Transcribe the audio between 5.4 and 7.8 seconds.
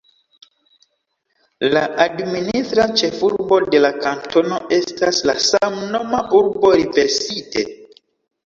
samnoma urbo Riverside.